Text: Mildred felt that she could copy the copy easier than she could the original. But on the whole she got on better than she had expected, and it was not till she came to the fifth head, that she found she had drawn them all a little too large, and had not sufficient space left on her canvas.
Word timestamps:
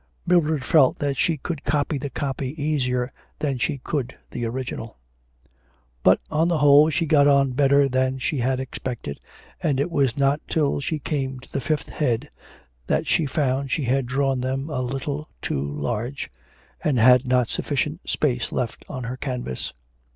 Mildred 0.25 0.65
felt 0.65 0.97
that 0.97 1.15
she 1.15 1.37
could 1.37 1.63
copy 1.63 1.99
the 1.99 2.09
copy 2.09 2.59
easier 2.59 3.11
than 3.37 3.59
she 3.59 3.77
could 3.77 4.17
the 4.31 4.45
original. 4.45 4.97
But 6.01 6.19
on 6.31 6.47
the 6.47 6.57
whole 6.57 6.89
she 6.89 7.05
got 7.05 7.27
on 7.27 7.51
better 7.51 7.87
than 7.87 8.17
she 8.17 8.39
had 8.39 8.59
expected, 8.59 9.19
and 9.61 9.79
it 9.79 9.91
was 9.91 10.17
not 10.17 10.41
till 10.47 10.79
she 10.79 10.97
came 10.97 11.39
to 11.41 11.51
the 11.51 11.61
fifth 11.61 11.89
head, 11.89 12.31
that 12.87 13.05
she 13.05 13.27
found 13.27 13.69
she 13.69 13.83
had 13.83 14.07
drawn 14.07 14.41
them 14.41 14.71
all 14.71 14.79
a 14.79 14.81
little 14.91 15.29
too 15.39 15.61
large, 15.71 16.31
and 16.83 16.97
had 16.97 17.27
not 17.27 17.47
sufficient 17.47 18.09
space 18.09 18.51
left 18.51 18.83
on 18.89 19.03
her 19.03 19.17
canvas. 19.17 19.71